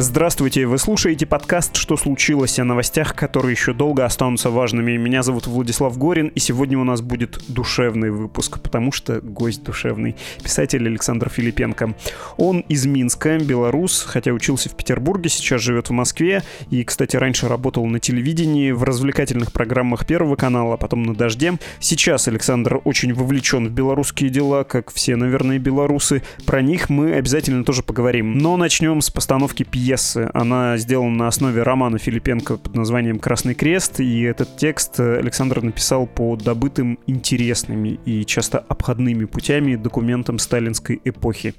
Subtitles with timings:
[0.00, 4.96] Здравствуйте, вы слушаете подкаст «Что случилось?» о новостях, которые еще долго останутся важными.
[4.96, 10.14] Меня зовут Владислав Горин, и сегодня у нас будет душевный выпуск, потому что гость душевный.
[10.40, 11.96] Писатель Александр Филипенко.
[12.36, 17.48] Он из Минска, белорус, хотя учился в Петербурге, сейчас живет в Москве, и, кстати, раньше
[17.48, 21.54] работал на телевидении, в развлекательных программах Первого канала, а потом на «Дожде».
[21.80, 26.22] Сейчас Александр очень вовлечен в белорусские дела, как все, наверное, белорусы.
[26.46, 28.38] Про них мы обязательно тоже поговорим.
[28.38, 30.28] Но начнем с постановки пьесы пьесы.
[30.34, 36.06] Она сделана на основе романа Филипенко под названием «Красный крест», и этот текст Александр написал
[36.06, 41.54] по добытым интересными и часто обходными путями документам сталинской эпохи.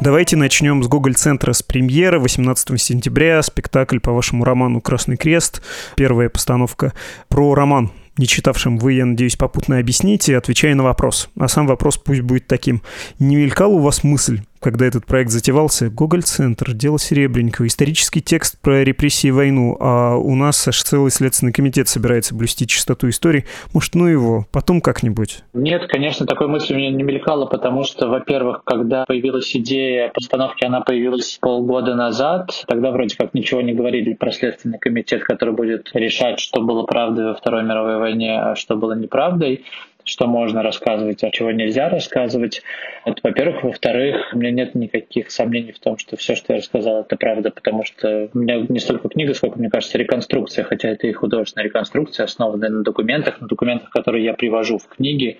[0.00, 3.42] Давайте начнем с Гоголь-центра с премьеры 18 сентября.
[3.42, 5.62] Спектакль по вашему роману «Красный крест».
[5.96, 6.94] Первая постановка
[7.28, 11.30] про роман не читавшим вы, я надеюсь, попутно объясните, отвечая на вопрос.
[11.38, 12.82] А сам вопрос пусть будет таким.
[13.18, 18.84] Не мелькала у вас мысль когда этот проект затевался, Гоголь-центр, дело Серебренникова, исторический текст про
[18.84, 23.44] репрессии и войну, а у нас аж целый следственный комитет собирается блюсти чистоту истории.
[23.74, 25.42] Может, ну его, потом как-нибудь?
[25.52, 30.64] Нет, конечно, такой мысли у меня не мелькало, потому что, во-первых, когда появилась идея постановки,
[30.64, 35.90] она появилась полгода назад, тогда вроде как ничего не говорили про следственный комитет, который будет
[35.94, 39.64] решать, что было правдой во Второй мировой войне, а что было неправдой
[40.04, 42.62] что можно рассказывать, а чего нельзя рассказывать.
[43.04, 43.62] Это, во-первых.
[43.62, 47.50] Во-вторых, у меня нет никаких сомнений в том, что все, что я рассказал, это правда,
[47.50, 51.66] потому что у меня не столько книга, сколько, мне кажется, реконструкция, хотя это и художественная
[51.66, 55.38] реконструкция, основанная на документах, на документах, которые я привожу в книге.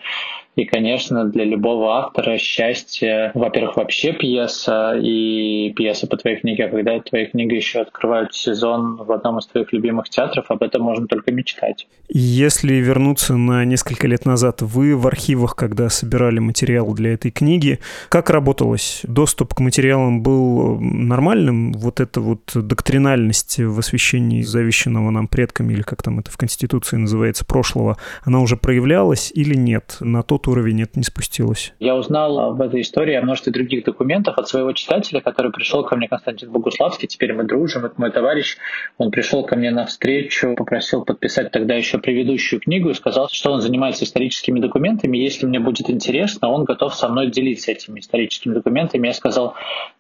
[0.54, 6.68] И, конечно, для любого автора счастье, во-первых, вообще пьеса и пьеса по твоей книге, а
[6.68, 11.06] когда твоя книга еще открывают сезон в одном из твоих любимых театров, об этом можно
[11.06, 11.86] только мечтать.
[12.10, 17.78] Если вернуться на несколько лет назад, вы в архивах, когда собирали материал для этой книги,
[18.10, 19.00] как работалось?
[19.04, 21.72] Доступ к материалам был нормальным?
[21.72, 26.96] Вот эта вот доктринальность в освещении завещанного нам предками, или как там это в Конституции
[26.96, 29.96] называется, прошлого, она уже проявлялась или нет?
[30.00, 31.72] На тот уровень это не спустилось?
[31.78, 35.96] Я узнал об этой истории о множестве других документов от своего читателя, который пришел ко
[35.96, 38.56] мне, Константин Богуславский, теперь мы дружим, это мой товарищ,
[38.98, 43.52] он пришел ко мне на встречу, попросил подписать тогда еще предыдущую книгу и сказал, что
[43.52, 45.16] он занимается историческими документами.
[45.16, 49.06] Если мне будет интересно, он готов со мной делиться этими историческими документами.
[49.06, 49.54] Я сказал,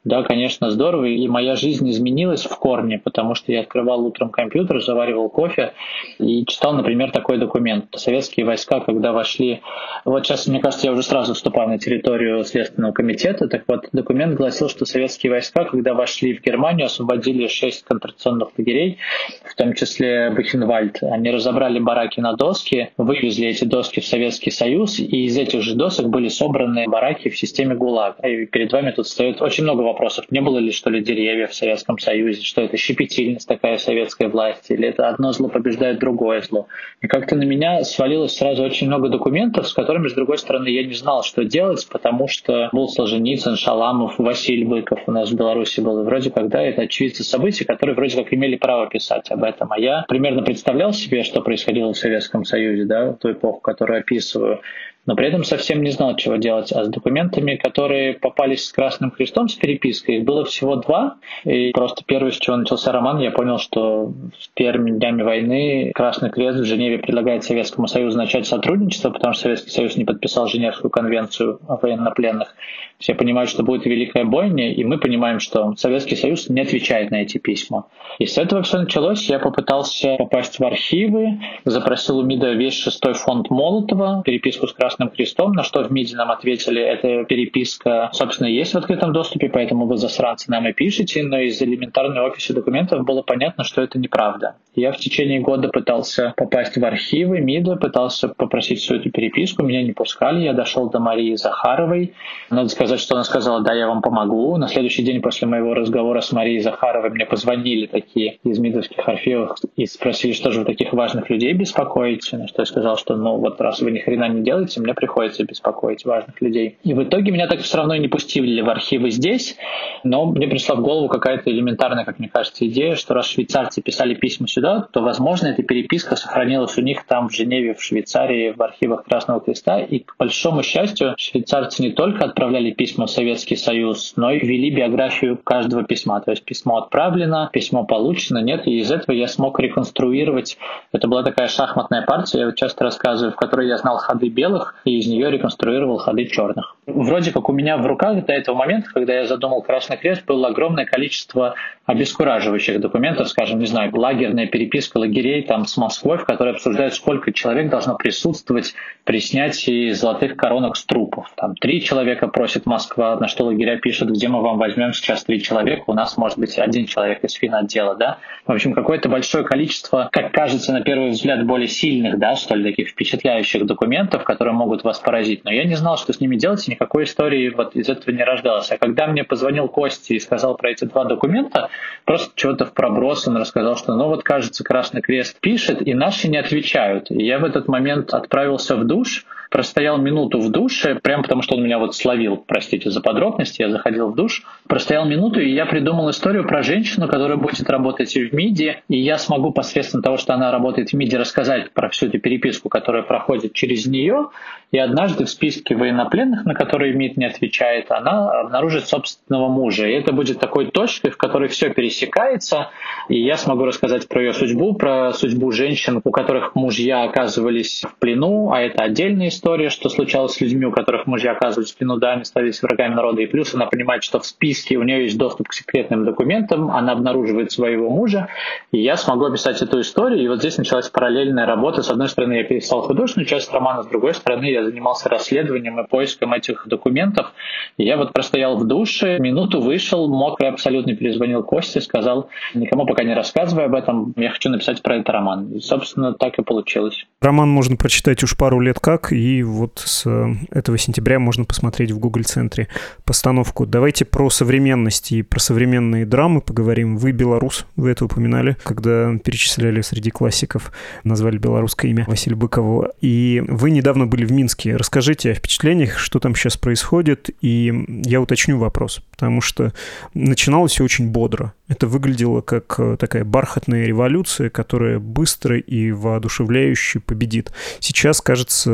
[0.04, 1.04] да, конечно, здорово.
[1.04, 5.74] И моя жизнь изменилась в корне, потому что я открывал утром компьютер, заваривал кофе
[6.18, 7.86] и читал, например, такой документ.
[7.94, 9.60] Советские войска, когда вошли...
[10.04, 13.46] Вот сейчас, мне кажется, я уже сразу вступаю на территорию Следственного комитета.
[13.46, 18.98] Так вот, документ гласил, что советские войска, когда вошли в Германию, освободили шесть концентрационных лагерей,
[19.44, 20.98] в том числе Бухенвальд.
[21.02, 25.76] Они разобрали бараки на доски, вывезли эти доски в Советский Союз, и из этих же
[25.76, 28.16] досок были собраны бараки в системе ГУЛАГ.
[28.24, 29.91] И перед вами тут стоит очень много.
[30.30, 32.42] Не было ли, что ли, деревьев в Советском Союзе?
[32.42, 34.72] Что это щепетильность такая советской власти?
[34.72, 36.68] Или это одно зло побеждает другое зло?
[37.00, 40.84] И как-то на меня свалилось сразу очень много документов, с которыми, с другой стороны, я
[40.84, 45.80] не знал, что делать, потому что был Солженицын, Шаламов, Василий Быков у нас в Беларуси
[45.80, 46.00] был.
[46.00, 49.72] И вроде как, да, это очевидцы событий, которые вроде как имели право писать об этом.
[49.72, 54.00] А я примерно представлял себе, что происходило в Советском Союзе, да, в ту эпоху, которую
[54.00, 54.60] описываю
[55.04, 56.72] но при этом совсем не знал, чего делать.
[56.72, 61.16] А с документами, которые попались с Красным Крестом, с перепиской, их было всего два.
[61.44, 66.30] И просто первый, с чего начался роман, я понял, что с первыми днями войны Красный
[66.30, 70.90] Крест в Женеве предлагает Советскому Союзу начать сотрудничество, потому что Советский Союз не подписал Женевскую
[70.90, 72.54] конвенцию о военнопленных.
[72.98, 77.22] Все понимают, что будет великая бойня, и мы понимаем, что Советский Союз не отвечает на
[77.22, 77.86] эти письма.
[78.20, 79.28] И с этого все началось.
[79.28, 84.91] Я попытался попасть в архивы, запросил у МИДа весь шестой фонд Молотова, переписку с Красным
[85.10, 89.86] Крестом, на что в МИДе нам ответили, эта переписка, собственно, есть в открытом доступе, поэтому
[89.86, 94.56] вы, засранцы, нам и пишете, но из элементарной офиса документов было понятно, что это неправда.
[94.74, 99.82] Я в течение года пытался попасть в архивы МИДа, пытался попросить всю эту переписку, меня
[99.82, 102.14] не пускали, я дошел до Марии Захаровой.
[102.48, 104.56] Надо сказать, что она сказала, да, я вам помогу.
[104.56, 109.58] На следующий день после моего разговора с Марией Захаровой мне позвонили такие из МИДовских архивов
[109.76, 112.38] и спросили, что же вы таких важных людей беспокоите.
[112.38, 115.44] На что я сказал, что ну вот раз вы ни хрена не делаете, мне приходится
[115.44, 116.78] беспокоить важных людей.
[116.82, 119.56] И в итоге меня так все равно не пустили в архивы здесь,
[120.04, 124.14] но мне пришла в голову какая-то элементарная, как мне кажется, идея, что раз швейцарцы писали
[124.14, 128.62] письма сюда, то, возможно, эта переписка сохранилась у них там в Женеве, в Швейцарии, в
[128.62, 129.80] архивах Красного Креста.
[129.80, 134.70] И, к большому счастью, швейцарцы не только отправляли письма в Советский Союз, но и вели
[134.70, 136.20] биографию каждого письма.
[136.20, 138.66] То есть письмо отправлено, письмо получено, нет.
[138.66, 140.58] И из этого я смог реконструировать.
[140.92, 144.98] Это была такая шахматная партия, я часто рассказываю, в которой я знал ходы белых, и
[144.98, 146.76] из нее реконструировал ходы черных.
[146.86, 150.48] Вроде как у меня в руках до этого момента, когда я задумал Красный Крест, было
[150.48, 151.54] огромное количество
[151.86, 157.32] обескураживающих документов, скажем, не знаю, лагерная переписка лагерей там с Москвой, в которой обсуждают, сколько
[157.32, 158.74] человек должно присутствовать
[159.04, 161.32] при снятии золотых коронок с трупов.
[161.36, 165.42] Там три человека просит Москва, на что лагеря пишут, где мы вам возьмем сейчас три
[165.42, 168.18] человека, у нас может быть один человек из финотдела, да.
[168.46, 172.70] В общем, какое-то большое количество, как кажется, на первый взгляд, более сильных, да, что ли,
[172.70, 175.44] таких впечатляющих документов, которые могут вас поразить.
[175.44, 178.22] Но я не знал, что с ними делать, и никакой истории вот из этого не
[178.22, 178.70] рождалось.
[178.70, 181.70] А когда мне позвонил Костя и сказал про эти два документа,
[182.04, 186.28] просто чего-то в проброс он рассказал, что ну вот, кажется, Красный Крест пишет, и наши
[186.28, 187.10] не отвечают.
[187.10, 191.56] И я в этот момент отправился в душ, простоял минуту в душе, прям потому что
[191.56, 195.66] он меня вот словил, простите за подробности, я заходил в душ, простоял минуту, и я
[195.66, 200.32] придумал историю про женщину, которая будет работать в МИДи, и я смогу посредством того, что
[200.32, 204.30] она работает в МИДи, рассказать про всю эту переписку, которая проходит через нее,
[204.72, 209.86] и однажды в списке военнопленных, на которые МИД не отвечает, она обнаружит собственного мужа.
[209.86, 212.70] И это будет такой точкой, в которой все пересекается,
[213.10, 217.98] и я смогу рассказать про ее судьбу, про судьбу женщин, у которых мужья оказывались в
[217.98, 221.98] плену, а это отдельная история, что случалось с людьми, у которых мужья оказывались в плену,
[222.22, 223.22] становились врагами народа.
[223.22, 226.92] И плюс она понимает, что в списке у нее есть доступ к секретным документам, она
[226.92, 228.28] обнаруживает своего мужа,
[228.70, 230.22] и я смогу описать эту историю.
[230.22, 231.82] И вот здесь началась параллельная работа.
[231.82, 235.86] С одной стороны, я перестал художественную часть романа, с другой стороны, я занимался расследованием и
[235.88, 237.32] поиском этих документов.
[237.76, 243.04] И я вот простоял в душе, минуту вышел, мокрый абсолютно перезвонил Косте, сказал, никому пока
[243.04, 245.52] не рассказывай об этом, я хочу написать про этот роман.
[245.52, 247.06] И, собственно, так и получилось.
[247.20, 250.06] Роман можно прочитать уж пару лет как, и вот с
[250.50, 252.68] этого сентября можно посмотреть в Google центре
[253.04, 253.64] постановку.
[253.64, 256.98] Давайте про современность и про современные драмы поговорим.
[256.98, 260.72] Вы белорус, вы это упоминали, когда перечисляли среди классиков,
[261.04, 262.92] назвали белорусское имя Василия Быкова.
[263.00, 264.76] И вы недавно были в Минске.
[264.76, 269.72] Расскажите о впечатлениях, что там сейчас происходит, и я уточню вопрос, потому что
[270.12, 271.54] начиналось все очень бодро.
[271.68, 277.52] Это выглядело как э, такая бархатная революция, которая быстро и воодушевляюще победит.
[277.80, 278.70] Сейчас, кажется,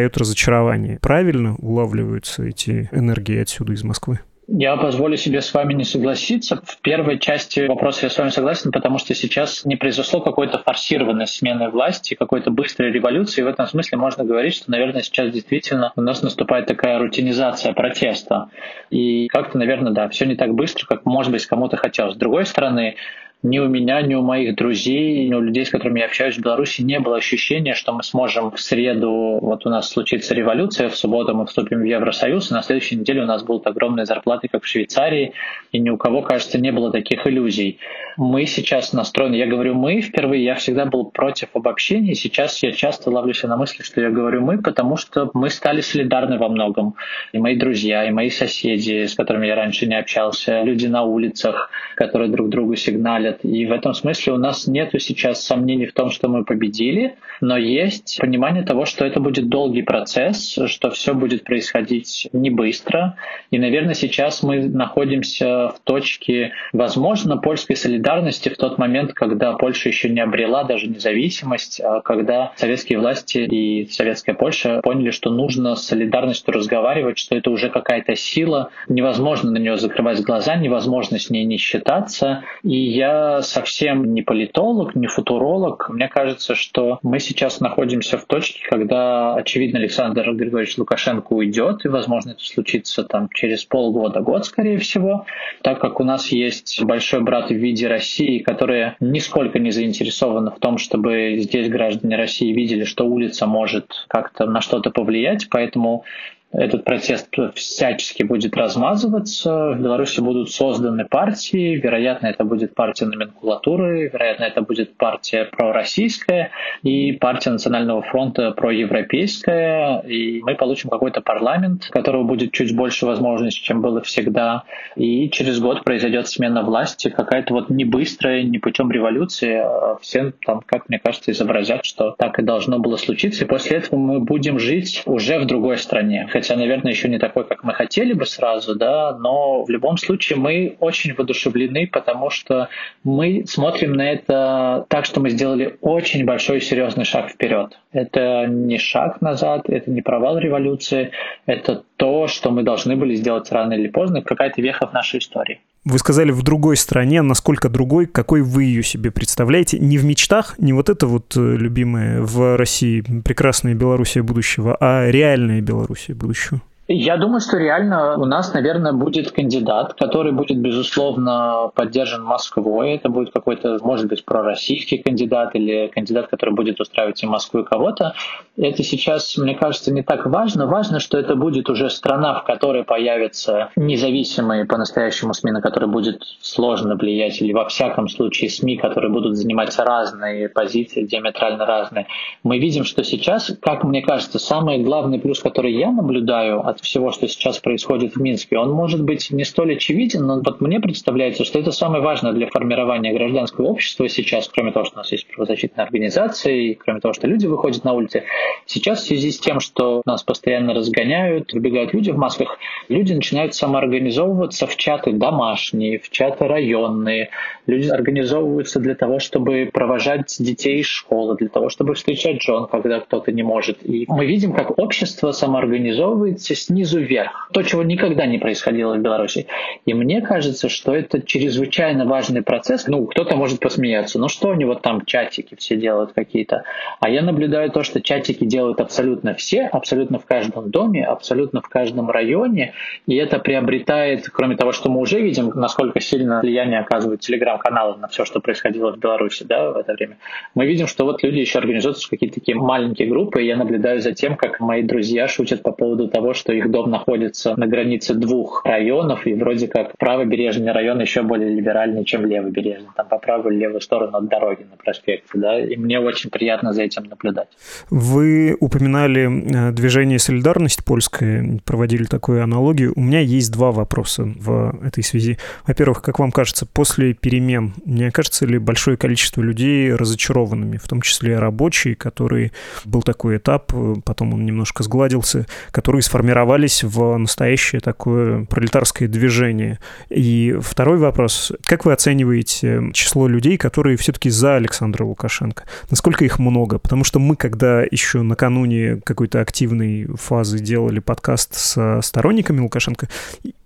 [0.00, 0.98] настает разочарование.
[1.00, 4.20] Правильно улавливаются эти энергии отсюда из Москвы?
[4.52, 6.60] Я позволю себе с вами не согласиться.
[6.64, 11.28] В первой части вопроса я с вами согласен, потому что сейчас не произошло какой-то форсированной
[11.28, 13.42] смены власти, какой-то быстрой революции.
[13.42, 17.74] И в этом смысле можно говорить, что, наверное, сейчас действительно у нас наступает такая рутинизация
[17.74, 18.48] протеста.
[18.90, 22.14] И как-то, наверное, да, все не так быстро, как, может быть, кому-то хотелось.
[22.14, 22.96] С другой стороны,
[23.42, 26.42] ни у меня, ни у моих друзей, ни у людей, с которыми я общаюсь в
[26.42, 30.96] Беларуси, не было ощущения, что мы сможем в среду, вот у нас случится революция, в
[30.96, 34.64] субботу мы вступим в Евросоюз, и на следующей неделе у нас будут огромные зарплаты, как
[34.64, 35.32] в Швейцарии,
[35.72, 37.78] и ни у кого, кажется, не было таких иллюзий.
[38.18, 43.10] Мы сейчас настроены, я говорю «мы» впервые, я всегда был против обобщений, сейчас я часто
[43.10, 46.96] ловлюсь на мысли, что я говорю «мы», потому что мы стали солидарны во многом.
[47.32, 51.70] И мои друзья, и мои соседи, с которыми я раньше не общался, люди на улицах,
[51.94, 53.44] которые друг другу сигналят, лет.
[53.44, 57.56] И в этом смысле у нас нет сейчас сомнений в том, что мы победили, но
[57.56, 63.16] есть понимание того, что это будет долгий процесс, что все будет происходить не быстро.
[63.50, 69.88] И, наверное, сейчас мы находимся в точке, возможно, польской солидарности в тот момент, когда Польша
[69.88, 75.76] еще не обрела даже независимость, а когда советские власти и советская Польша поняли, что нужно
[75.76, 81.30] с солидарностью разговаривать, что это уже какая-то сила, невозможно на нее закрывать глаза, невозможно с
[81.30, 82.42] ней не считаться.
[82.62, 85.88] И я совсем не политолог, не футуролог.
[85.88, 91.88] Мне кажется, что мы сейчас находимся в точке, когда, очевидно, Александр Григорьевич Лукашенко уйдет, и,
[91.88, 95.26] возможно, это случится там через полгода, год, скорее всего,
[95.62, 100.58] так как у нас есть большой брат в виде России, которая нисколько не заинтересована в
[100.58, 106.04] том, чтобы здесь граждане России видели, что улица может как-то на что-то повлиять, поэтому
[106.52, 109.70] этот протест всячески будет размазываться.
[109.70, 111.76] В Беларуси будут созданы партии.
[111.76, 116.50] Вероятно, это будет партия номенклатуры, вероятно, это будет партия пророссийская
[116.82, 120.00] и партия Национального фронта проевропейская.
[120.00, 124.64] И мы получим какой-то парламент, у которого будет чуть больше возможностей, чем было всегда.
[124.96, 129.60] И через год произойдет смена власти, какая-то вот не быстрая, не путем революции.
[129.62, 133.44] А все там, как мне кажется, изобразят, что так и должно было случиться.
[133.44, 137.44] И после этого мы будем жить уже в другой стране хотя, наверное, еще не такой,
[137.44, 142.70] как мы хотели бы сразу, да, но в любом случае мы очень воодушевлены, потому что
[143.04, 147.78] мы смотрим на это так, что мы сделали очень большой серьезный шаг вперед.
[147.92, 151.10] Это не шаг назад, это не провал революции,
[151.44, 155.60] это то, что мы должны были сделать рано или поздно, какая-то веха в нашей истории.
[155.84, 159.78] Вы сказали в другой стране, насколько другой, какой вы ее себе представляете?
[159.78, 165.10] Не в мечтах, не вот это вот э, любимое в России прекрасная Белоруссия будущего, а
[165.10, 166.60] реальная Белоруссия будущего.
[166.92, 172.94] Я думаю, что реально у нас, наверное, будет кандидат, который будет, безусловно, поддержан Москвой.
[172.94, 177.64] Это будет какой-то, может быть, пророссийский кандидат или кандидат, который будет устраивать и Москву, и
[177.64, 178.14] кого-то.
[178.56, 180.66] Это сейчас, мне кажется, не так важно.
[180.66, 186.24] Важно, что это будет уже страна, в которой появятся независимые по-настоящему СМИ, на которые будет
[186.40, 192.08] сложно влиять, или во всяком случае СМИ, которые будут занимать разные позиции, диаметрально разные.
[192.42, 197.10] Мы видим, что сейчас, как мне кажется, самый главный плюс, который я наблюдаю от всего,
[197.12, 201.44] что сейчас происходит в Минске, он может быть не столь очевиден, но вот мне представляется,
[201.44, 205.26] что это самое важное для формирования гражданского общества сейчас, кроме того, что у нас есть
[205.26, 208.24] правозащитные организации, кроме того, что люди выходят на улицы.
[208.66, 212.58] Сейчас в связи с тем, что нас постоянно разгоняют, выбегают люди в масках,
[212.88, 217.30] люди начинают самоорганизовываться в чаты домашние, в чаты районные.
[217.66, 223.00] Люди организовываются для того, чтобы провожать детей из школы, для того, чтобы встречать жен, когда
[223.00, 223.78] кто-то не может.
[223.84, 227.48] И мы видим, как общество самоорганизовывается с снизу вверх.
[227.52, 229.48] То, чего никогда не происходило в Беларуси.
[229.86, 232.86] И мне кажется, что это чрезвычайно важный процесс.
[232.86, 234.20] Ну, кто-то может посмеяться.
[234.20, 236.62] Ну, что у него там чатики все делают какие-то.
[237.00, 241.68] А я наблюдаю то, что чатики делают абсолютно все, абсолютно в каждом доме, абсолютно в
[241.68, 242.72] каждом районе.
[243.06, 248.06] И это приобретает, кроме того, что мы уже видим, насколько сильно влияние оказывают телеграм-каналы на
[248.06, 250.18] все, что происходило в Беларуси да, в это время.
[250.54, 254.00] Мы видим, что вот люди еще организуются в какие-то такие маленькие группы, и я наблюдаю
[254.00, 258.14] за тем, как мои друзья шутят по поводу того, что их дом находится на границе
[258.14, 262.88] двух районов, и вроде как правобережный район еще более либеральный, чем левобережный.
[262.96, 266.72] Там по правую или левую сторону от дороги на проспекте, да, и мне очень приятно
[266.72, 267.48] за этим наблюдать.
[267.90, 272.92] Вы упоминали э, движение «Солидарность» польское, проводили такую аналогию.
[272.96, 275.38] У меня есть два вопроса в этой связи.
[275.66, 281.02] Во-первых, как вам кажется, после перемен, не окажется ли большое количество людей разочарованными, в том
[281.02, 282.52] числе рабочие, которые...
[282.84, 289.08] Был такой этап, э, потом он немножко сгладился, которые сформировали сформировались в настоящее такое пролетарское
[289.08, 289.78] движение.
[290.08, 291.52] И второй вопрос.
[291.64, 295.64] Как вы оцениваете число людей, которые все-таки за Александра Лукашенко?
[295.90, 296.78] Насколько их много?
[296.78, 303.08] Потому что мы, когда еще накануне какой-то активной фазы делали подкаст со сторонниками Лукашенко,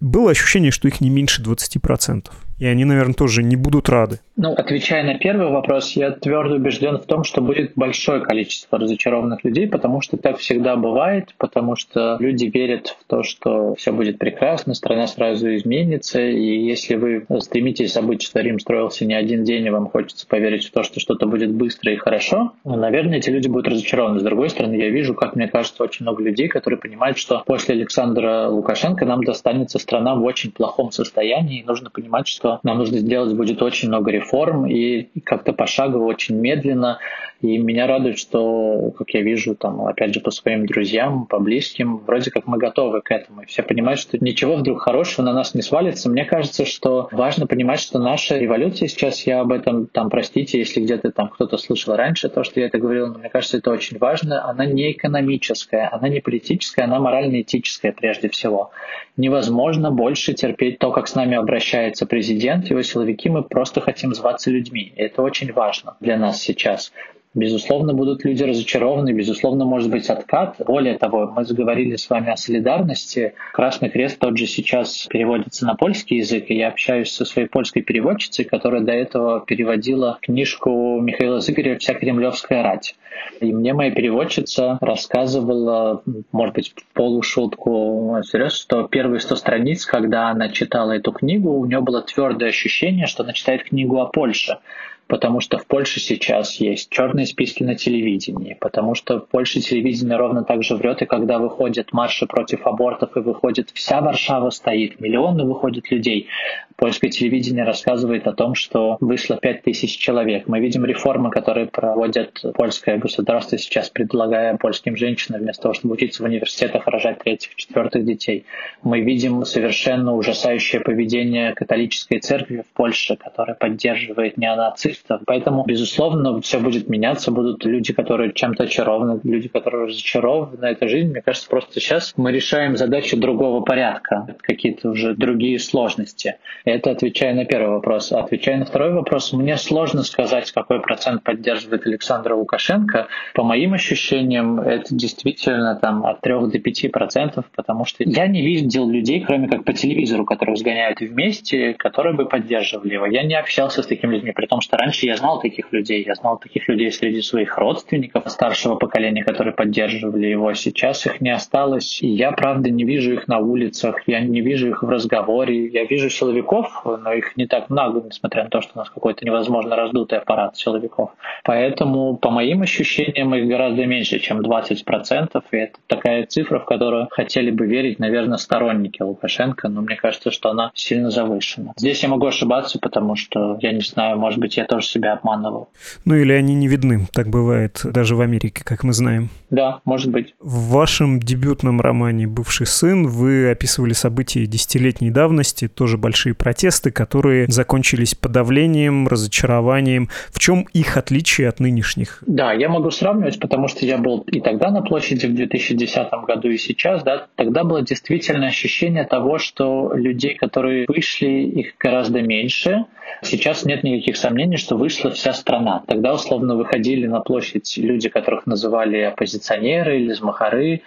[0.01, 2.27] было ощущение, что их не меньше 20%.
[2.59, 4.21] И они, наверное, тоже не будут рады.
[4.37, 9.45] Ну, отвечая на первый вопрос, я твердо убежден в том, что будет большое количество разочарованных
[9.45, 14.19] людей, потому что так всегда бывает, потому что люди верят в то, что все будет
[14.19, 19.67] прекрасно, страна сразу изменится, и если вы стремитесь забыть, что Рим строился не один день,
[19.67, 23.47] и вам хочется поверить в то, что что-то будет быстро и хорошо, наверное, эти люди
[23.47, 24.19] будут разочарованы.
[24.19, 27.77] С другой стороны, я вижу, как мне кажется, очень много людей, которые понимают, что после
[27.77, 32.77] Александра Лукашенко нам достанется страна в очень плохом состоянии, и нужно понимать, что что нам
[32.77, 36.99] нужно сделать будет очень много реформ и как-то пошагово, очень медленно.
[37.41, 41.99] И меня радует, что, как я вижу, там, опять же, по своим друзьям, по близким,
[41.99, 43.43] вроде как мы готовы к этому.
[43.43, 46.09] И все понимают, что ничего вдруг хорошего на нас не свалится.
[46.09, 50.81] Мне кажется, что важно понимать, что наша революция сейчас, я об этом, там, простите, если
[50.81, 53.99] где-то там кто-то слышал раньше то, что я это говорил, но мне кажется, это очень
[53.99, 54.49] важно.
[54.49, 58.71] Она не экономическая, она не политическая, она морально-этическая прежде всего.
[59.17, 64.13] Невозможно больше терпеть то, как с нами обращается президент президент, его силовики, мы просто хотим
[64.13, 64.93] зваться людьми.
[64.97, 66.93] И это очень важно для нас сейчас.
[67.35, 70.55] Безусловно, будут люди разочарованы, безусловно, может быть откат.
[70.65, 73.35] Более того, мы заговорили с вами о солидарности.
[73.53, 77.83] Красный Крест тот же сейчас переводится на польский язык, и я общаюсь со своей польской
[77.83, 82.95] переводчицей, которая до этого переводила книжку Михаила Зыгоря «Вся кремлевская рать».
[83.41, 90.29] И мне моя переводчица рассказывала, может быть, в полушутку, серьезно, что первые сто страниц, когда
[90.29, 94.59] она читала эту книгу, у нее было твердое ощущение, что она читает книгу о Польше
[95.07, 100.17] потому что в Польше сейчас есть черные списки на телевидении, потому что в Польше телевидение
[100.17, 105.01] ровно так же врет, и когда выходят марши против абортов, и выходит вся Варшава стоит,
[105.01, 106.29] миллионы выходят людей.
[106.77, 110.49] Польское телевидение рассказывает о том, что вышло 5000 человек.
[110.49, 116.23] Мы видим реформы, которые проводят польское государство сейчас, предлагая польским женщинам вместо того, чтобы учиться
[116.23, 118.45] в университетах, рожать третьих, четвертых детей.
[118.83, 125.21] Мы видим совершенно ужасающее поведение католической церкви в Польше, которая поддерживает неонацистов, правительства.
[125.27, 131.11] Поэтому, безусловно, все будет меняться, будут люди, которые чем-то очарованы, люди, которые разочарованы этой жизни.
[131.11, 136.37] Мне кажется, просто сейчас мы решаем задачу другого порядка, какие-то уже другие сложности.
[136.65, 138.13] Это отвечая на первый вопрос.
[138.13, 143.09] Отвечая на второй вопрос, мне сложно сказать, какой процент поддерживает Александра Лукашенко.
[143.35, 148.43] По моим ощущениям, это действительно там от 3 до 5 процентов, потому что я не
[148.43, 153.07] видел людей, кроме как по телевизору, которых сгоняют вместе, которые бы поддерживали его.
[153.07, 156.05] Я не общался с такими людьми, при том, что раньше я знал таких людей.
[156.07, 160.53] Я знал таких людей среди своих родственников старшего поколения, которые поддерживали его.
[160.55, 162.03] Сейчас их не осталось.
[162.03, 165.69] И я, правда, не вижу их на улицах, я не вижу их в разговоре.
[165.69, 169.25] Я вижу силовиков, но их не так много, несмотря на то, что у нас какой-то
[169.25, 171.11] невозможно раздутый аппарат силовиков.
[171.45, 175.43] Поэтому, по моим ощущениям, их гораздо меньше, чем 20%.
[175.51, 180.31] И это такая цифра, в которую хотели бы верить, наверное, сторонники Лукашенко, но мне кажется,
[180.31, 181.73] что она сильно завышена.
[181.77, 185.69] Здесь я могу ошибаться, потому что, я не знаю, может быть, я тоже себя обманывал.
[186.05, 189.29] Ну или они не видны, так бывает даже в Америке, как мы знаем.
[189.51, 190.35] Да, может быть.
[190.41, 197.47] В вашем дебютном романе «Бывший сын» вы описывали события десятилетней давности, тоже большие протесты, которые
[197.49, 200.09] закончились подавлением, разочарованием.
[200.33, 202.25] В чем их отличие от нынешних?
[202.27, 206.49] Да, я могу сравнивать, потому что я был и тогда на площади в 2010 году,
[206.49, 207.05] и сейчас.
[207.05, 212.87] Да, тогда было действительно ощущение того, что людей, которые вышли, их гораздо меньше.
[213.25, 215.83] Сейчас нет никаких сомнений, что вышла вся страна.
[215.87, 220.83] Тогда условно выходили на площадь люди, которых называли оппозиционеры или змахары,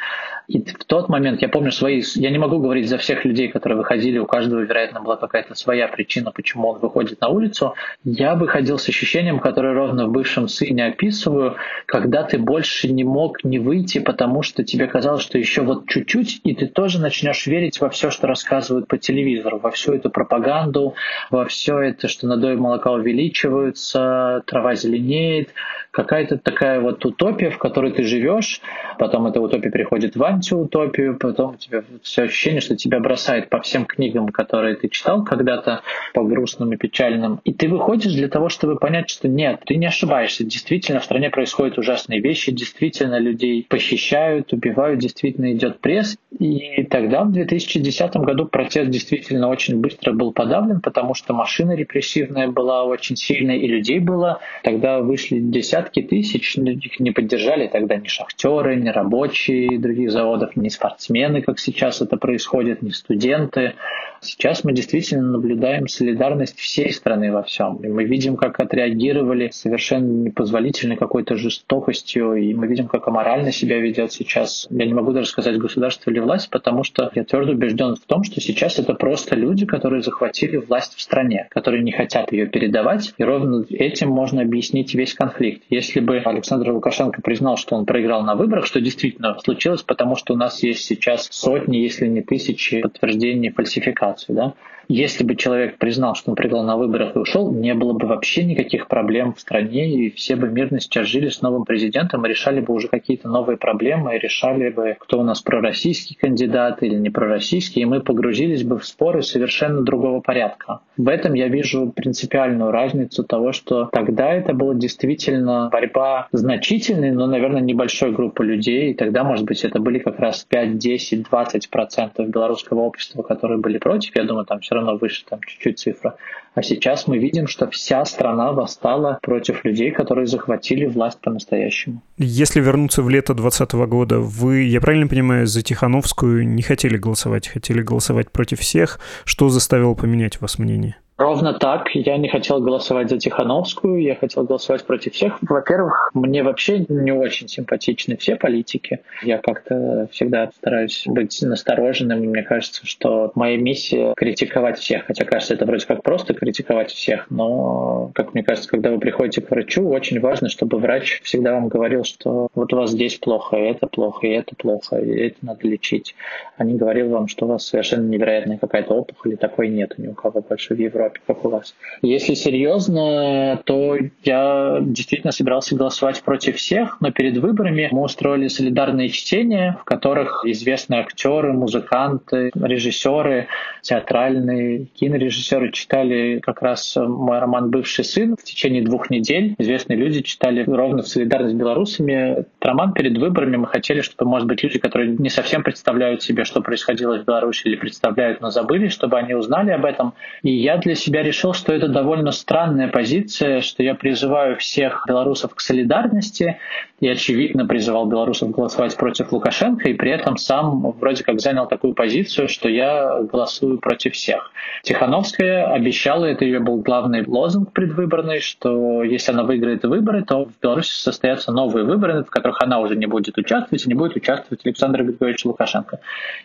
[0.48, 3.78] и в тот момент, я помню свои, я не могу говорить за всех людей, которые
[3.78, 7.76] выходили, у каждого, вероятно, была какая-то своя причина, почему он выходит на улицу.
[8.06, 13.44] Я выходил с ощущением, которое ровно в бывшем сыне описываю, когда ты больше не мог
[13.44, 17.82] не выйти, потому что тебе казалось, что еще вот чуть-чуть, и ты тоже начнешь верить
[17.82, 20.96] во все, что рассказывают по телевизору, во всю эту пропаганду,
[21.30, 25.50] во все это, что надои молока увеличиваются, трава зеленеет,
[25.98, 28.62] какая-то такая вот утопия, в которой ты живешь,
[29.00, 33.60] потом эта утопия переходит в антиутопию, потом у тебя все ощущение, что тебя бросает по
[33.62, 35.82] всем книгам, которые ты читал когда-то,
[36.14, 37.42] по грустным и печальным.
[37.46, 40.44] И ты выходишь для того, чтобы понять, что нет, ты не ошибаешься.
[40.44, 46.16] Действительно, в стране происходят ужасные вещи, действительно людей похищают, убивают, действительно идет пресс.
[46.38, 52.50] И тогда, в 2010 году, протест действительно очень быстро был подавлен, потому что машина репрессивная
[52.50, 54.42] была очень сильная, и людей было.
[54.68, 60.68] Тогда вышли десятки тысяч, их не поддержали тогда ни шахтеры, ни рабочие других заводов, ни
[60.68, 63.76] спортсмены, как сейчас это происходит, ни студенты.
[64.20, 67.78] Сейчас мы действительно наблюдаем солидарность всей страны во всем.
[67.78, 73.80] И мы видим, как отреагировали совершенно непозволительной какой-то жестокостью, и мы видим, как аморально себя
[73.80, 74.68] ведет сейчас.
[74.70, 78.24] Я не могу даже сказать государство или власть, потому что я твердо убежден в том,
[78.24, 83.14] что сейчас это просто люди, которые захватили власть в стране, которые не хотят ее передавать,
[83.18, 85.64] и ровно этим можно объяснить весь конфликт.
[85.70, 90.34] Если бы Александр Лукашенко признал, что он проиграл на выборах, что действительно случилось, потому что
[90.34, 94.54] у нас есть сейчас сотни, если не тысячи подтверждений фальсификации, да,
[94.90, 98.44] если бы человек признал, что он проиграл на выборах и ушел, не было бы вообще
[98.46, 102.62] никаких проблем в стране, и все бы мирно сейчас жили с новым президентом и решали
[102.62, 107.10] бы уже какие-то новые проблемы, и решали бы, кто у нас пророссийский кандидат или не
[107.10, 110.80] пророссийский, и мы погрузились бы в споры совершенно другого порядка.
[110.96, 117.28] В этом я вижу принципиальную разницу того, что тогда это была действительно борьба значительной, но,
[117.28, 121.70] наверное, небольшой группы людей, и тогда, может быть, это были как раз 5, 10, 20
[121.70, 124.16] процентов белорусского общества, которые были против.
[124.16, 126.16] Я думаю, там все равно выше, там чуть-чуть цифра.
[126.58, 132.02] А сейчас мы видим, что вся страна восстала против людей, которые захватили власть по-настоящему.
[132.18, 137.48] Если вернуться в лето 2020 года, вы, я правильно понимаю, за Тихановскую не хотели голосовать,
[137.48, 139.00] хотели голосовать против всех.
[139.24, 140.96] Что заставило поменять вас мнение?
[141.18, 141.90] Ровно так.
[141.96, 145.40] Я не хотел голосовать за Тихановскую, я хотел голосовать против всех.
[145.42, 149.00] Во-первых, мне вообще не очень симпатичны все политики.
[149.24, 152.20] Я как-то всегда стараюсь быть настороженным.
[152.20, 155.06] Мне кажется, что моя миссия— критиковать всех.
[155.08, 159.42] Хотя, кажется, это вроде как просто критиковать всех, но, как мне кажется, когда вы приходите
[159.42, 163.58] к врачу, очень важно, чтобы врач всегда вам говорил, что вот у вас здесь плохо,
[163.58, 166.16] и это плохо, и это плохо, и это надо лечить.
[166.58, 170.08] А не говорил вам, что у вас совершенно невероятная какая-то опухоль, и такой нет ни
[170.08, 171.76] у кого больше в Европе Европе, как у вас.
[172.02, 179.10] Если серьезно, то я действительно собирался голосовать против всех, но перед выборами мы устроили солидарные
[179.10, 183.48] чтения, в которых известные актеры, музыканты, режиссеры,
[183.82, 189.56] театральные кинорежиссеры читали как раз мой роман «Бывший сын» в течение двух недель.
[189.58, 192.46] Известные люди читали ровно в солидарность с белорусами.
[192.62, 196.62] Роман перед выборами мы хотели, чтобы, может быть, люди, которые не совсем представляют себе, что
[196.62, 200.14] происходило в Беларуси или представляют, но забыли, чтобы они узнали об этом.
[200.44, 205.56] И я для себя решил, что это довольно странная позиция, что я призываю всех белорусов
[205.56, 206.60] к солидарности
[207.00, 211.94] и, очевидно, призывал белорусов голосовать против Лукашенко, и при этом сам вроде как занял такую
[211.94, 214.52] позицию, что я голосую против всех.
[214.84, 220.52] Тихановская обещала, это ее был главный лозунг предвыборный, что если она выиграет выборы, то в
[220.62, 224.66] Беларуси состоятся новые выборы, в которых она уже не будет участвовать, и не будет участвовать
[224.66, 226.00] Александр Григорьевич Лукашенко.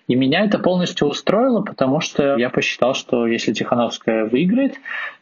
[0.07, 4.41] И меня это полностью устроило, потому что я посчитал, что если Тихановская выиграет,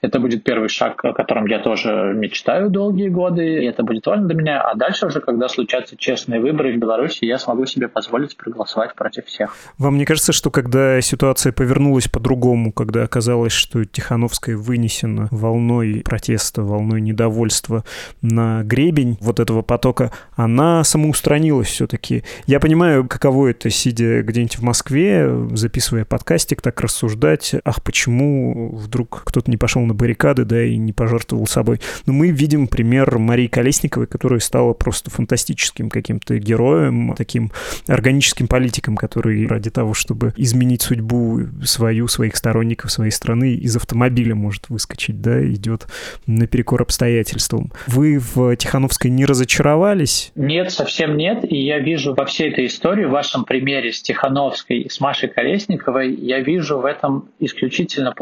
[0.00, 4.26] это будет первый шаг, о котором я тоже мечтаю долгие годы, и это будет важно
[4.26, 4.60] для меня.
[4.62, 9.26] А дальше уже, когда случатся честные выборы в Беларуси, я смогу себе позволить проголосовать против
[9.26, 9.54] всех.
[9.78, 16.62] Вам не кажется, что когда ситуация повернулась по-другому, когда оказалось, что Тихановская вынесена волной протеста,
[16.62, 17.84] волной недовольства
[18.22, 22.24] на гребень вот этого потока, она самоустранилась все-таки.
[22.46, 29.09] Я понимаю, каково это, сидя где-нибудь в Москве, записывая подкастик, так рассуждать, ах, почему вдруг
[29.10, 31.80] кто-то не пошел на баррикады, да, и не пожертвовал собой.
[32.06, 37.50] Но мы видим пример Марии Колесниковой, которая стала просто фантастическим каким-то героем, таким
[37.86, 44.34] органическим политиком, который ради того, чтобы изменить судьбу свою, своих сторонников, своей страны, из автомобиля
[44.34, 45.86] может выскочить, да, идет
[46.26, 47.72] наперекор обстоятельствам.
[47.86, 50.32] Вы в Тихановской не разочаровались?
[50.34, 51.44] Нет, совсем нет.
[51.50, 55.28] И я вижу во всей этой истории, в вашем примере с Тихановской и с Машей
[55.28, 58.12] Колесниковой, я вижу в этом исключительно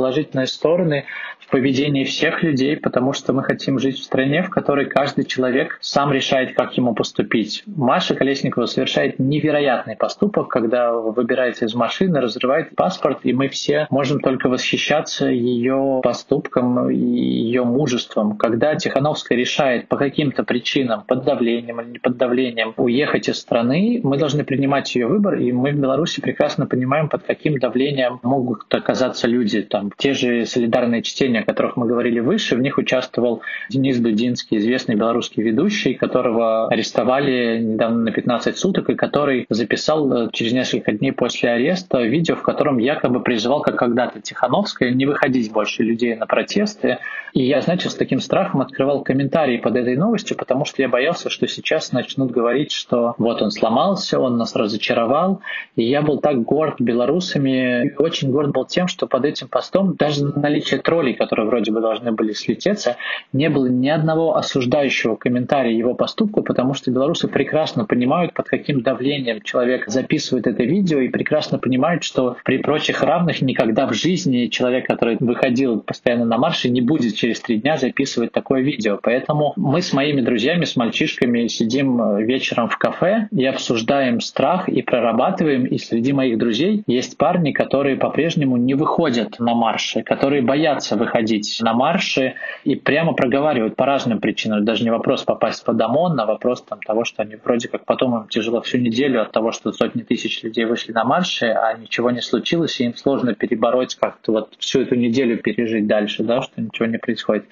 [0.78, 1.04] положительные стороны
[1.48, 5.78] в поведении всех людей, потому что мы хотим жить в стране, в которой каждый человек
[5.80, 7.62] сам решает, как ему поступить.
[7.64, 14.20] Маша Колесникова совершает невероятный поступок, когда выбирается из машины, разрывает паспорт, и мы все можем
[14.20, 18.36] только восхищаться ее поступком и ее мужеством.
[18.36, 24.02] Когда Тихановская решает по каким-то причинам, под давлением или не под давлением, уехать из страны,
[24.04, 28.66] мы должны принимать ее выбор, и мы в Беларуси прекрасно понимаем, под каким давлением могут
[28.74, 29.62] оказаться люди.
[29.62, 34.58] Там те же солидарные чтения, о которых мы говорили выше, в них участвовал Денис Дудинский,
[34.58, 40.92] известный белорусский ведущий, которого арестовали недавно на 15 суток, и который записал э, через несколько
[40.92, 46.14] дней после ареста видео, в котором якобы призывал, как когда-то Тихановская, не выходить больше людей
[46.14, 46.98] на протесты.
[47.32, 51.30] И я, знаете, с таким страхом открывал комментарии под этой новостью, потому что я боялся,
[51.30, 55.40] что сейчас начнут говорить, что вот он сломался, он нас разочаровал.
[55.76, 59.94] И я был так горд белорусами, и очень горд был тем, что под этим постом
[59.94, 62.96] даже наличие троллей, которые вроде бы должны были слететься,
[63.34, 68.80] не было ни одного осуждающего комментария его поступку, потому что белорусы прекрасно понимают, под каким
[68.80, 74.46] давлением человек записывает это видео, и прекрасно понимают, что при прочих равных никогда в жизни
[74.46, 78.98] человек, который выходил постоянно на марше, не будет через три дня записывать такое видео.
[79.02, 84.68] Поэтому мы с моими друзьями, с мальчишками сидим э, вечером в кафе и обсуждаем страх
[84.68, 85.66] и прорабатываем.
[85.66, 91.17] И среди моих друзей есть парни, которые по-прежнему не выходят на марши, которые боятся выходить
[91.60, 94.64] на марши и прямо проговаривают по разным причинам.
[94.64, 98.16] Даже не вопрос попасть под ОМОН, а вопрос там, того, что они вроде как потом
[98.16, 102.10] им тяжело всю неделю от того, что сотни тысяч людей вышли на марши, а ничего
[102.10, 106.60] не случилось, и им сложно перебороть как-то вот всю эту неделю пережить дальше, да, что
[106.60, 107.46] ничего не происходит.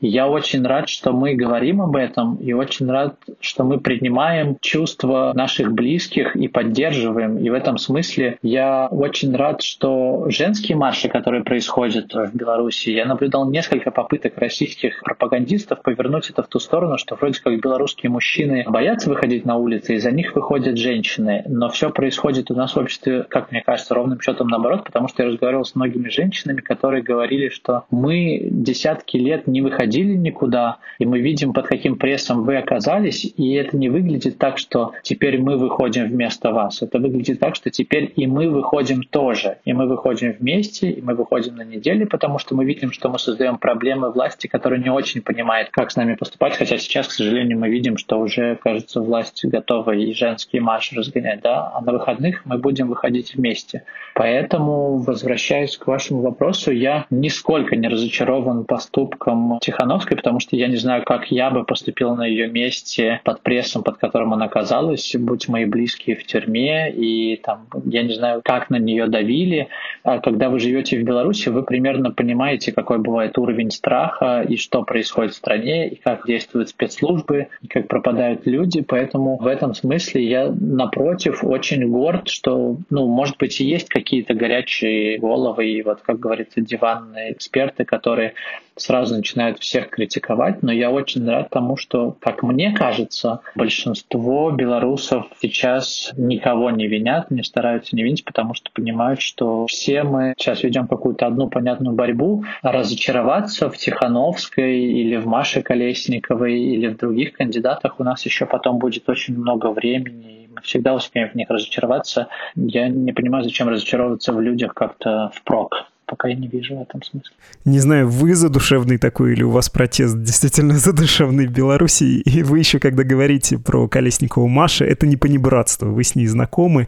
[0.00, 5.32] Я очень рад, что мы говорим об этом, и очень рад, что мы принимаем чувства
[5.34, 7.38] наших близких и поддерживаем.
[7.38, 13.05] И в этом смысле я очень рад, что женские марши, которые происходят в Беларуси, я
[13.06, 18.64] наблюдал несколько попыток российских пропагандистов повернуть это в ту сторону, что вроде как белорусские мужчины
[18.68, 21.42] боятся выходить на улицы, и за них выходят женщины.
[21.46, 25.22] Но все происходит у нас в обществе, как мне кажется, ровным счетом наоборот, потому что
[25.22, 31.06] я разговаривал с многими женщинами, которые говорили, что мы десятки лет не выходили никуда, и
[31.06, 35.56] мы видим, под каким прессом вы оказались, и это не выглядит так, что теперь мы
[35.56, 36.82] выходим вместо вас.
[36.82, 39.58] Это выглядит так, что теперь и мы выходим тоже.
[39.64, 43.18] И мы выходим вместе, и мы выходим на неделе, потому что мы видим, что мы
[43.18, 47.58] создаем проблемы власти, которые не очень понимают, как с нами поступать, хотя сейчас, к сожалению,
[47.58, 52.44] мы видим, что уже, кажется, власть готова и женские марши разгонять, да, а на выходных
[52.44, 53.84] мы будем выходить вместе.
[54.14, 60.76] Поэтому, возвращаясь к вашему вопросу, я нисколько не разочарован поступком Тихановской, потому что я не
[60.76, 65.48] знаю, как я бы поступил на ее месте под прессом, под которым она оказалась, будь
[65.48, 69.68] мои близкие в тюрьме, и там, я не знаю, как на нее давили.
[70.02, 74.82] А когда вы живете в Беларуси, вы примерно понимаете, какой бывает уровень страха и что
[74.82, 78.82] происходит в стране, и как действуют спецслужбы, и как пропадают люди.
[78.82, 84.34] Поэтому в этом смысле я, напротив, очень горд, что, ну, может быть, и есть какие-то
[84.34, 88.34] горячие головы, и вот, как говорится, диванные эксперты, которые
[88.76, 95.26] сразу начинают всех критиковать, но я очень рад тому, что, как мне кажется, большинство белорусов
[95.40, 100.62] сейчас никого не винят, не стараются не винить, потому что понимают, что все мы сейчас
[100.62, 107.32] ведем какую-то одну понятную борьбу, разочароваться в Тихановской или в Маше Колесниковой или в других
[107.32, 112.28] кандидатах у нас еще потом будет очень много времени, мы всегда успеем в них разочароваться.
[112.54, 117.02] Я не понимаю, зачем разочаровываться в людях как-то впрок пока я не вижу в этом
[117.02, 117.34] смысла.
[117.64, 122.58] Не знаю, вы задушевный такой или у вас протест действительно задушевный в Беларуси, и вы
[122.58, 126.86] еще, когда говорите про Колесникову Маша, это не понебратство, вы с ней знакомы.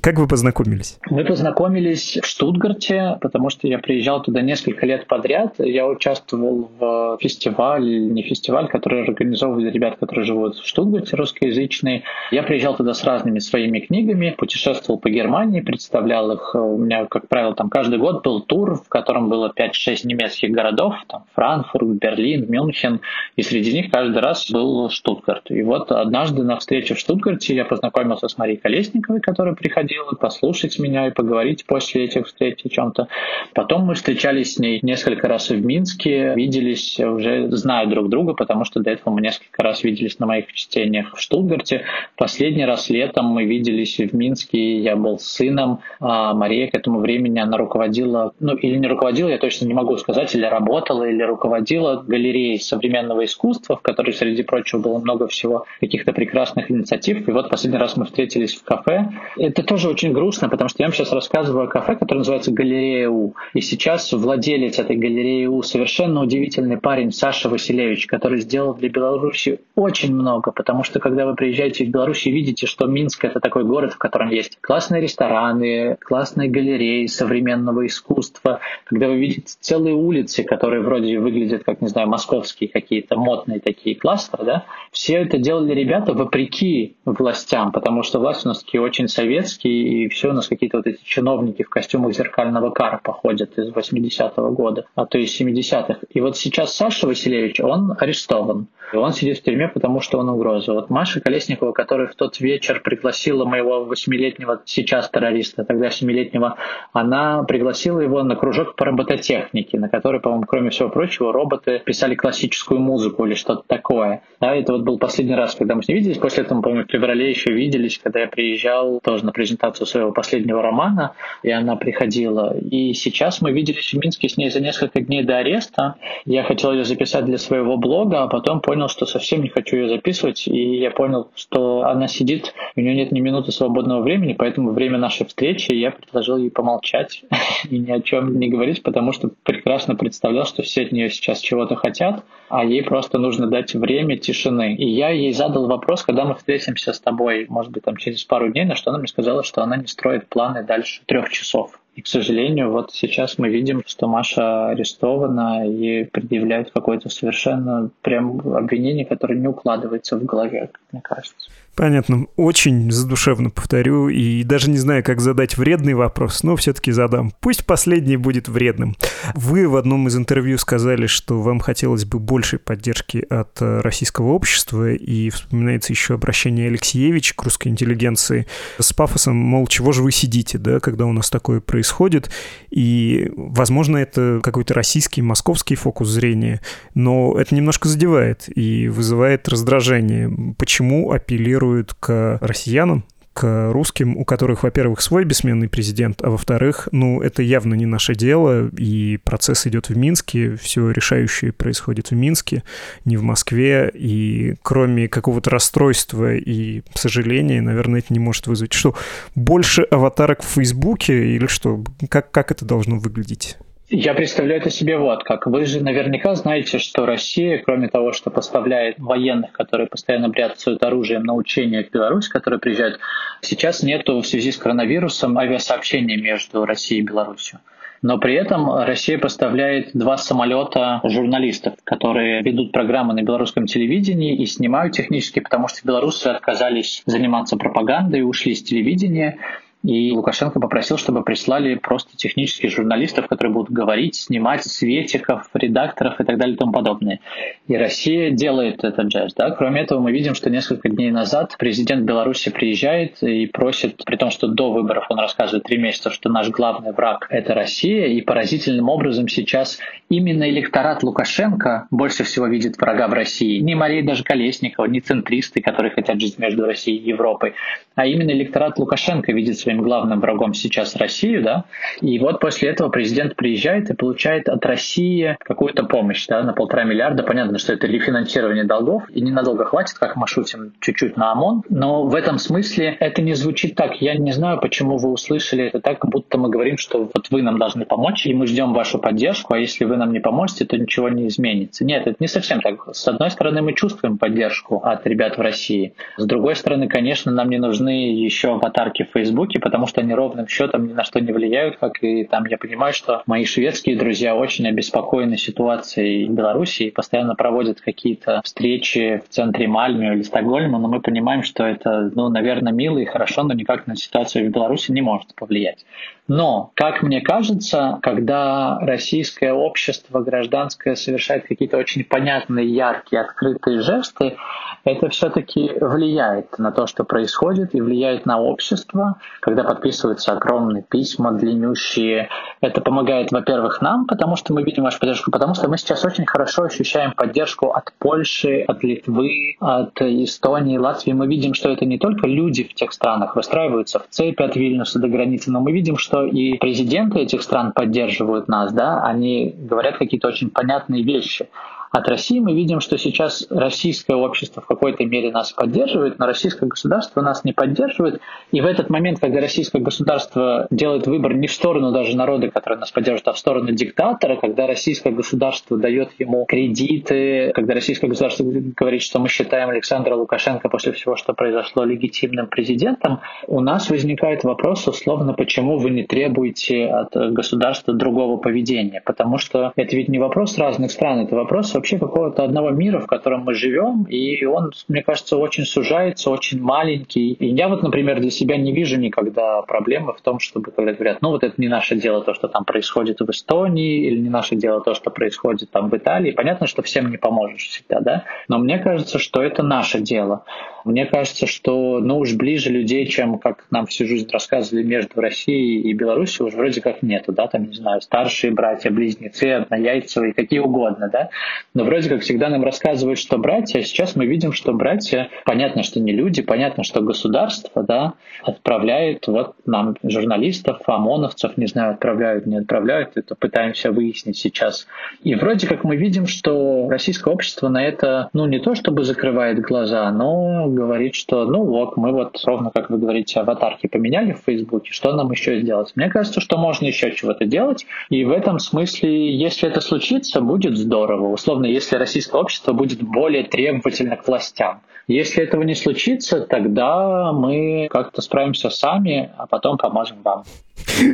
[0.00, 0.98] Как вы познакомились?
[1.10, 5.54] Мы познакомились в Штутгарте, потому что я приезжал туда несколько лет подряд.
[5.58, 12.02] Я участвовал в фестивале, не фестиваль, который организовывали ребят, которые живут в Штутгарте, русскоязычные.
[12.30, 16.54] Я приезжал туда с разными своими книгами, путешествовал по Германии, представлял их.
[16.54, 20.94] У меня, как правило, там каждый год был тур, в котором было 5-6 немецких городов,
[21.08, 23.00] там Франкфурт, Берлин, Мюнхен,
[23.34, 25.50] и среди них каждый раз был Штутгарт.
[25.50, 30.78] И вот однажды на встрече в Штутгарте я познакомился с Марией Колесниковой, которая приходила послушать
[30.78, 33.08] меня и поговорить после этих встреч о чем-то.
[33.54, 38.34] Потом мы встречались с ней несколько раз и в Минске, виделись уже зная друг друга,
[38.34, 41.86] потому что до этого мы несколько раз виделись на моих чтениях в Штутгарте.
[42.16, 47.38] Последний раз летом мы виделись в Минске, я был сыном, а Мария к этому времени,
[47.38, 52.04] она руководила ну или не руководила, я точно не могу сказать, или работала, или руководила
[52.06, 57.26] галереей современного искусства, в которой, среди прочего, было много всего, каких-то прекрасных инициатив.
[57.26, 59.08] И вот последний раз мы встретились в кафе.
[59.36, 63.08] Это тоже очень грустно, потому что я вам сейчас рассказываю о кафе, которое называется «Галерея
[63.08, 63.34] У».
[63.54, 69.60] И сейчас владелец этой галереи У совершенно удивительный парень Саша Василевич, который сделал для Беларуси
[69.76, 73.64] очень много, потому что когда вы приезжаете в Беларусь и видите, что Минск— это такой
[73.64, 79.94] город, в котором есть классные рестораны, классные галереи современного искусства, искусства, когда вы видите целые
[79.94, 85.38] улицы, которые вроде выглядят как, не знаю, московские какие-то модные такие кластеры, да, все это
[85.38, 90.32] делали ребята вопреки властям, потому что власть у нас такие очень советские, и все у
[90.32, 95.18] нас какие-то вот эти чиновники в костюмах зеркального кара походят из 80-го года, а то
[95.18, 96.00] из 70-х.
[96.10, 98.68] И вот сейчас Саша Васильевич, он арестован.
[98.92, 100.74] И он сидит в тюрьме, потому что он угроза.
[100.74, 106.56] Вот Маша Колесникова, которая в тот вечер пригласила моего восьмилетнего, сейчас террориста, тогда семилетнего,
[106.92, 112.14] она пригласила его на кружок по робототехнике, на который, по-моему, кроме всего прочего, роботы писали
[112.14, 114.22] классическую музыку или что-то такое.
[114.40, 116.18] Да, это вот был последний раз, когда мы с ней виделись.
[116.18, 120.62] После этого, по-моему, в феврале еще виделись, когда я приезжал тоже на презентацию своего последнего
[120.62, 122.56] романа, и она приходила.
[122.58, 125.96] И сейчас мы виделись в Минске с ней за несколько дней до ареста.
[126.24, 129.88] Я хотел ее записать для своего блога, а потом понял, что совсем не хочу ее
[129.88, 134.72] записывать, и я понял, что она сидит, у нее нет ни минуты свободного времени, поэтому
[134.72, 137.24] время нашей встречи я предложил ей помолчать
[137.70, 141.40] и ни о чем не говорить, потому что прекрасно представлял, что все от нее сейчас
[141.40, 144.74] чего-то хотят, а ей просто нужно дать время тишины.
[144.74, 148.50] И я ей задал вопрос, когда мы встретимся с тобой, может быть, там через пару
[148.50, 151.78] дней, на что она мне сказала, что она не строит планы дальше трех часов.
[151.94, 158.40] И, к сожалению, вот сейчас мы видим, что Маша арестована и предъявляет какое-то совершенно прям
[158.54, 161.50] обвинение, которое не укладывается в голове, мне кажется.
[161.74, 162.26] Понятно.
[162.36, 167.32] Очень задушевно повторю, и даже не знаю, как задать вредный вопрос, но все-таки задам.
[167.40, 168.94] Пусть последний будет вредным.
[169.34, 174.32] Вы в одном из интервью сказали, что вам хотелось бы большей поддержки от э, российского
[174.32, 178.46] общества, и вспоминается еще обращение Алексеевича к русской интеллигенции
[178.78, 182.30] с пафосом, мол, чего же вы сидите, да, когда у нас такое происходит,
[182.70, 186.60] и, возможно, это какой-то российский, московский фокус зрения,
[186.94, 190.54] но это немножко задевает и вызывает раздражение.
[190.58, 196.90] Почему апеллируют апеллируют к россиянам, к русским, у которых, во-первых, свой бессменный президент, а во-вторых,
[196.92, 202.14] ну, это явно не наше дело, и процесс идет в Минске, все решающее происходит в
[202.14, 202.62] Минске,
[203.06, 208.74] не в Москве, и кроме какого-то расстройства и сожаления, наверное, это не может вызвать.
[208.74, 208.94] Что,
[209.34, 211.82] больше аватарок в Фейсбуке или что?
[212.10, 213.56] Как, как это должно выглядеть?
[213.94, 215.46] Я представляю это себе вот как.
[215.46, 221.24] Вы же наверняка знаете, что Россия, кроме того, что поставляет военных, которые постоянно бряцают оружием
[221.24, 223.00] на учения в Беларусь, которые приезжают,
[223.42, 227.58] сейчас нету в связи с коронавирусом авиасообщения между Россией и Беларусью.
[228.00, 234.46] Но при этом Россия поставляет два самолета журналистов, которые ведут программы на белорусском телевидении и
[234.46, 239.36] снимают технически, потому что белорусы отказались заниматься пропагандой и ушли с телевидения.
[239.84, 246.24] И Лукашенко попросил, чтобы прислали просто технических журналистов, которые будут говорить, снимать светиков, редакторов и
[246.24, 247.18] так далее и тому подобное.
[247.66, 249.36] И Россия делает этот жест.
[249.36, 249.50] Да?
[249.50, 254.30] Кроме этого, мы видим, что несколько дней назад президент Беларуси приезжает и просит, при том,
[254.30, 258.88] что до выборов он рассказывает три месяца, что наш главный враг— это Россия, и поразительным
[258.88, 263.58] образом сейчас именно электорат Лукашенко больше всего видит врага в России.
[263.58, 267.54] Не Мария даже Колесникова, не центристы, которые хотят жить между Россией и Европой,
[267.96, 271.64] а именно электорат Лукашенко видит своим главным врагом сейчас Россию, да,
[272.00, 276.84] и вот после этого президент приезжает и получает от России какую-то помощь, да, на полтора
[276.84, 277.22] миллиарда.
[277.22, 282.04] Понятно, что это рефинансирование долгов, и ненадолго хватит, как мы шутим, чуть-чуть на ОМОН, но
[282.04, 284.00] в этом смысле это не звучит так.
[284.02, 287.58] Я не знаю, почему вы услышали это так, будто мы говорим, что вот вы нам
[287.58, 291.08] должны помочь, и мы ждем вашу поддержку, а если вы нам не поможете, то ничего
[291.08, 291.84] не изменится.
[291.84, 292.94] Нет, это не совсем так.
[292.94, 295.94] С одной стороны, мы чувствуем поддержку от ребят в России.
[296.16, 300.48] С другой стороны, конечно, нам не нужны еще аватарки в Фейсбуке, потому что они ровным
[300.48, 304.34] счетом ни на что не влияют, как и там я понимаю, что мои шведские друзья
[304.34, 310.78] очень обеспокоены ситуацией в Беларуси и постоянно проводят какие-то встречи в центре Мальме или Стокгольма,
[310.78, 314.52] но мы понимаем, что это, ну, наверное, мило и хорошо, но никак на ситуацию в
[314.52, 315.84] Беларуси не может повлиять.
[316.28, 324.36] Но, как мне кажется, когда российское общество гражданское совершает какие-то очень понятные, яркие, открытые жесты,
[324.84, 329.16] это все-таки влияет на то, что происходит, и влияет на общество,
[329.52, 332.30] когда подписываются огромные письма, длиннющие.
[332.62, 336.24] Это помогает, во-первых, нам, потому что мы видим вашу поддержку, потому что мы сейчас очень
[336.24, 341.12] хорошо ощущаем поддержку от Польши, от Литвы, от Эстонии, Латвии.
[341.12, 344.98] Мы видим, что это не только люди в тех странах выстраиваются в цепи от Вильнюса
[344.98, 349.98] до границы, но мы видим, что и президенты этих стран поддерживают нас, да, они говорят
[349.98, 351.48] какие-то очень понятные вещи.
[351.92, 356.64] От России мы видим, что сейчас российское общество в какой-то мере нас поддерживает, но российское
[356.64, 358.22] государство нас не поддерживает.
[358.50, 362.78] И в этот момент, когда российское государство делает выбор не в сторону даже народа, который
[362.78, 368.42] нас поддерживает, а в сторону диктатора, когда российское государство дает ему кредиты, когда российское государство
[368.42, 374.44] говорит, что мы считаем Александра Лукашенко после всего, что произошло, легитимным президентом, у нас возникает
[374.44, 379.02] вопрос, условно, почему вы не требуете от государства другого поведения?
[379.04, 383.08] Потому что это ведь не вопрос разных стран, это вопрос вообще какого-то одного мира, в
[383.08, 387.32] котором мы живем, и он, мне кажется, очень сужается, очень маленький.
[387.32, 391.18] И я вот, например, для себя не вижу никогда проблемы в том, чтобы когда говорят,
[391.22, 394.54] ну вот это не наше дело то, что там происходит в Эстонии, или не наше
[394.54, 396.30] дело то, что происходит там в Италии.
[396.30, 398.24] Понятно, что всем не поможешь всегда, да?
[398.46, 400.44] Но мне кажется, что это наше дело.
[400.84, 405.80] Мне кажется, что ну уж ближе людей, чем как нам всю жизнь рассказывали между Россией
[405.80, 410.58] и Беларусью, уже вроде как нету, да, там, не знаю, старшие братья, близнецы, однояйцевые, какие
[410.58, 411.30] угодно, да.
[411.74, 415.82] Но вроде как всегда нам рассказывают, что братья, а сейчас мы видим, что братья, понятно,
[415.82, 422.46] что не люди, понятно, что государство, да, отправляет вот нам журналистов, ОМОНовцев, не знаю, отправляют,
[422.46, 424.86] не отправляют, это пытаемся выяснить сейчас.
[425.22, 429.60] И вроде как мы видим, что российское общество на это, ну, не то чтобы закрывает
[429.60, 434.42] глаза, но говорит, что ну вот, мы вот ровно, как вы говорите, аватарки поменяли в
[434.44, 435.92] Фейсбуке, что нам еще сделать?
[435.94, 440.76] Мне кажется, что можно еще чего-то делать, и в этом смысле, если это случится, будет
[440.76, 441.32] здорово.
[441.32, 444.82] Условно, если российское общество будет более требовательно к властям.
[445.08, 450.44] Если этого не случится, тогда мы как-то справимся сами, а потом поможем вам.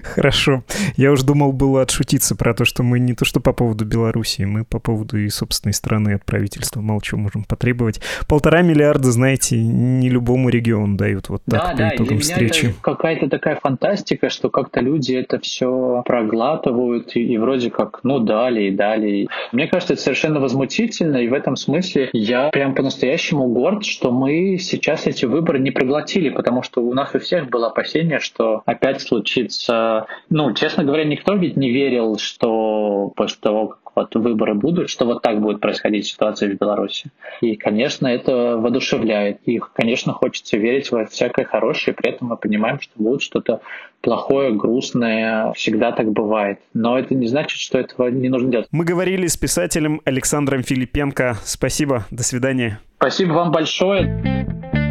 [0.03, 0.63] Хорошо.
[0.97, 4.45] Я уж думал было отшутиться про то, что мы не то что по поводу Белоруссии,
[4.45, 8.01] мы по поводу и собственной страны от правительства чего можем потребовать.
[8.29, 12.75] Полтора миллиарда, знаете, не любому региону дают вот так да, по да, итогам встречи.
[12.81, 18.65] Какая-то такая фантастика, что как-то люди это все проглатывают и, и вроде как, ну, дали
[18.65, 19.29] и дали.
[19.53, 24.59] Мне кажется, это совершенно возмутительно, и в этом смысле я прям по-настоящему горд, что мы
[24.59, 29.01] сейчас эти выборы не проглотили, потому что у нас у всех было опасение, что опять
[29.01, 30.07] случится...
[30.31, 35.05] Ну, честно говоря, никто ведь не верил, что после того, как вот выборы будут, что
[35.05, 37.11] вот так будет происходить ситуация в Беларуси.
[37.41, 39.41] И, конечно, это воодушевляет.
[39.45, 43.61] И, конечно, хочется верить во всякое хорошее, при этом мы понимаем, что будет что-то
[44.01, 46.61] плохое, грустное, всегда так бывает.
[46.75, 48.69] Но это не значит, что этого не нужно делать.
[48.71, 51.37] Мы говорили с писателем Александром Филипенко.
[51.45, 52.81] Спасибо, до свидания.
[52.99, 54.88] Спасибо вам большое.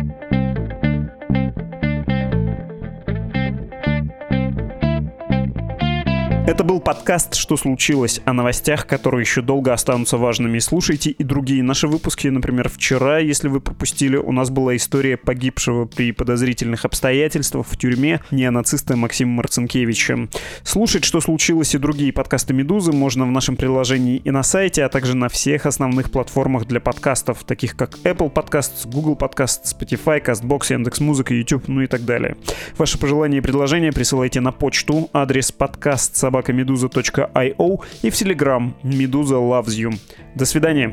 [6.47, 10.59] Это был подкаст «Что случилось?» о новостях, которые еще долго останутся важными.
[10.59, 12.29] Слушайте и другие наши выпуски.
[12.29, 18.21] Например, вчера, если вы пропустили, у нас была история погибшего при подозрительных обстоятельствах в тюрьме
[18.31, 20.29] неонациста Максима Марцинкевича.
[20.63, 24.89] Слушать «Что случилось?» и другие подкасты «Медузы» можно в нашем приложении и на сайте, а
[24.89, 30.71] также на всех основных платформах для подкастов, таких как Apple Podcasts, Google Podcasts, Spotify, CastBox,
[30.71, 32.37] Яндекс.Музыка, YouTube, ну и так далее.
[32.77, 39.77] Ваши пожелания и предложения присылайте на почту, адрес подкаст собакамедуза.io и в Telegram Медуза Loves
[39.77, 39.97] You.
[40.35, 40.89] До свидания.